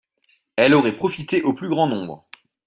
Elle 0.55 0.73
aurait 0.73 0.95
profité 0.97 1.43
au 1.43 1.53
plus 1.53 1.69
grand 1.69 1.85
nombre 1.85 2.25